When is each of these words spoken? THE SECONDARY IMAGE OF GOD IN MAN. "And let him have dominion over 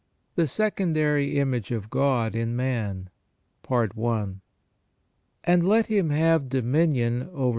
THE 0.33 0.47
SECONDARY 0.47 1.37
IMAGE 1.37 1.69
OF 1.69 1.91
GOD 1.91 2.33
IN 2.33 2.55
MAN. 2.55 3.11
"And 3.69 5.67
let 5.67 5.85
him 5.85 6.09
have 6.09 6.49
dominion 6.49 7.29
over 7.31 7.49